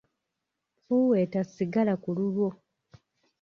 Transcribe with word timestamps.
Fuuweta 0.85 1.39
sigala 1.53 1.93
kululwo. 2.03 2.47